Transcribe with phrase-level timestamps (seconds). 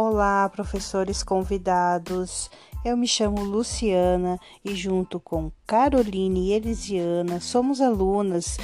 [0.00, 2.48] Olá, professores convidados.
[2.84, 8.58] Eu me chamo Luciana e, junto com Caroline e Elisiana, somos alunas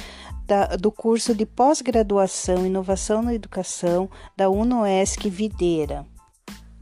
[0.45, 6.05] da, do curso de pós-graduação Inovação na Educação da UNOESC Videira.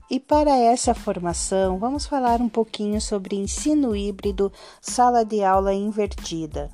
[0.08, 6.70] E para essa formação, vamos falar um pouquinho sobre ensino híbrido, sala de aula invertida.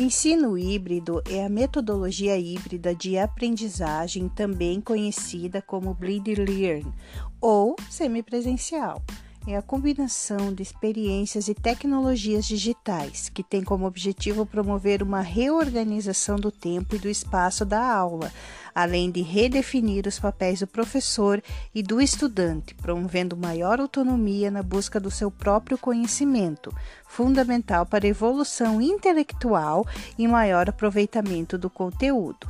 [0.00, 6.90] Ensino híbrido é a metodologia híbrida de aprendizagem, também conhecida como Blended Learn
[7.38, 9.02] ou semipresencial
[9.46, 16.36] é a combinação de experiências e tecnologias digitais, que tem como objetivo promover uma reorganização
[16.36, 18.30] do tempo e do espaço da aula,
[18.74, 21.42] além de redefinir os papéis do professor
[21.74, 26.72] e do estudante, promovendo maior autonomia na busca do seu próprio conhecimento,
[27.08, 29.86] fundamental para a evolução intelectual
[30.18, 32.46] e maior aproveitamento do conteúdo.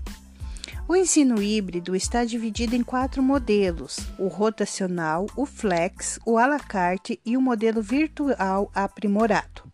[0.90, 6.58] O ensino híbrido está dividido em quatro modelos: o rotacional, o flex, o à la
[6.58, 9.70] carte e o modelo virtual aprimorado.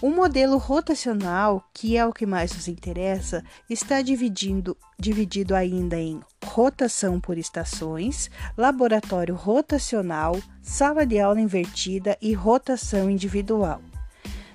[0.00, 6.20] O modelo rotacional, que é o que mais nos interessa, está dividindo, dividido ainda em
[6.44, 13.82] rotação por estações, laboratório rotacional, sala de aula invertida e rotação individual.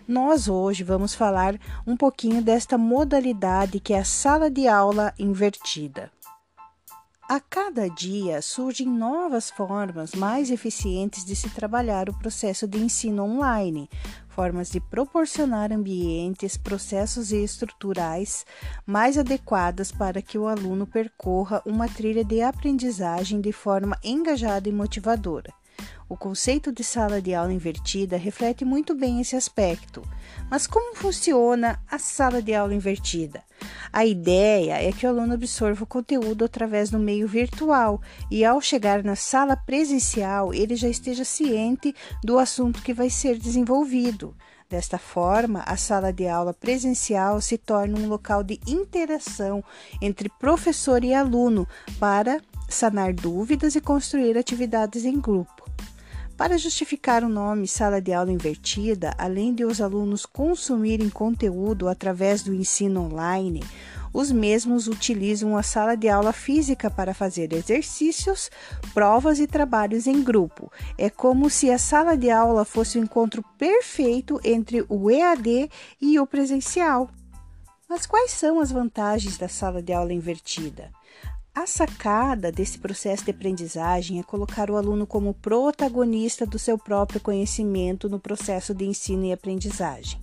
[0.08, 6.11] Nós hoje vamos falar um pouquinho desta modalidade que é a sala de aula invertida.
[7.28, 13.23] A cada dia surgem novas formas mais eficientes de se trabalhar o processo de ensino
[13.23, 13.89] online,
[14.30, 18.45] formas de proporcionar ambientes, processos e estruturais
[18.86, 24.72] mais adequadas para que o aluno percorra uma trilha de aprendizagem de forma engajada e
[24.72, 25.52] motivadora.
[26.08, 30.02] O conceito de sala de aula invertida reflete muito bem esse aspecto.
[30.50, 33.44] Mas como funciona a sala de aula invertida?
[33.92, 38.61] A ideia é que o aluno absorva o conteúdo através do meio virtual e, ao
[38.61, 44.36] chegar na sala presencial, ele já esteja ciente do assunto que vai ser desenvolvido.
[44.70, 49.64] Desta forma, a sala de aula presencial se torna um local de interação
[50.02, 51.67] entre professor e aluno
[51.99, 55.55] para sanar dúvidas e construir atividades em grupo.
[56.37, 62.43] Para justificar o nome sala de aula invertida, além de os alunos consumirem conteúdo através
[62.43, 63.63] do ensino online,
[64.13, 68.51] os mesmos utilizam a sala de aula física para fazer exercícios,
[68.93, 70.69] provas e trabalhos em grupo.
[70.97, 75.69] É como se a sala de aula fosse o encontro perfeito entre o EAD
[76.02, 77.09] e o presencial.
[77.87, 80.91] Mas quais são as vantagens da sala de aula invertida?
[81.55, 87.21] A sacada desse processo de aprendizagem é colocar o aluno como protagonista do seu próprio
[87.21, 90.20] conhecimento no processo de ensino e aprendizagem.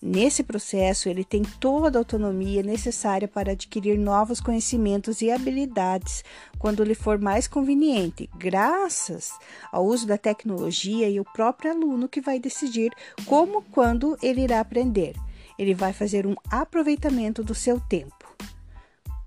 [0.00, 6.22] Nesse processo, ele tem toda a autonomia necessária para adquirir novos conhecimentos e habilidades
[6.58, 9.32] quando lhe for mais conveniente, graças
[9.72, 12.92] ao uso da tecnologia e o próprio aluno que vai decidir
[13.24, 15.14] como quando ele irá aprender.
[15.58, 18.27] Ele vai fazer um aproveitamento do seu tempo.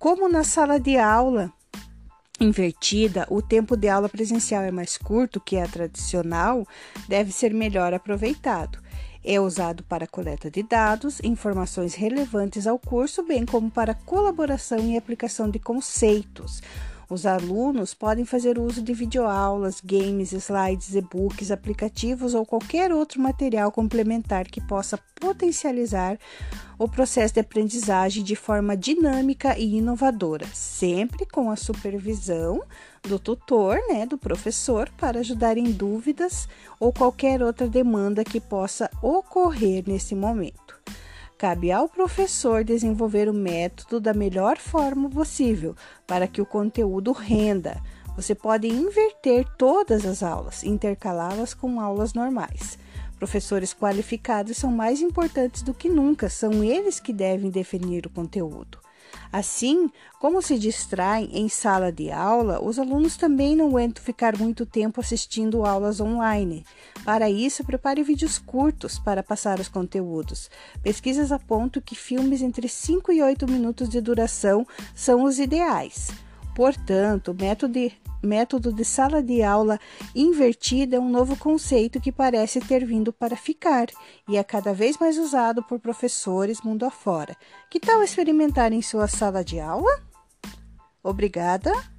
[0.01, 1.53] Como na sala de aula
[2.39, 6.65] invertida, o tempo de aula presencial é mais curto que a tradicional,
[7.07, 8.79] deve ser melhor aproveitado.
[9.23, 14.97] É usado para coleta de dados, informações relevantes ao curso, bem como para colaboração e
[14.97, 16.63] aplicação de conceitos.
[17.11, 23.69] Os alunos podem fazer uso de videoaulas, games, slides, e-books, aplicativos ou qualquer outro material
[23.69, 26.17] complementar que possa potencializar
[26.79, 32.63] o processo de aprendizagem de forma dinâmica e inovadora, sempre com a supervisão
[33.03, 36.47] do tutor, né, do professor, para ajudar em dúvidas
[36.79, 40.60] ou qualquer outra demanda que possa ocorrer nesse momento.
[41.41, 45.75] Cabe ao professor desenvolver o método da melhor forma possível
[46.05, 47.81] para que o conteúdo renda.
[48.15, 52.77] Você pode inverter todas as aulas, intercalá-las com aulas normais.
[53.17, 58.77] Professores qualificados são mais importantes do que nunca, são eles que devem definir o conteúdo.
[59.31, 64.65] Assim, como se distraem em sala de aula, os alunos também não aguentam ficar muito
[64.65, 66.65] tempo assistindo aulas online.
[67.03, 70.49] Para isso, prepare vídeos curtos para passar os conteúdos.
[70.83, 76.11] Pesquisas apontam que filmes entre 5 e 8 minutos de duração são os ideais.
[76.55, 79.79] Portanto, método de, método de sala de aula
[80.15, 83.87] invertida é um novo conceito que parece ter vindo para ficar
[84.27, 87.35] e é cada vez mais usado por professores mundo afora.
[87.69, 89.91] Que tal experimentar em sua sala de aula?
[91.03, 91.90] Obrigada!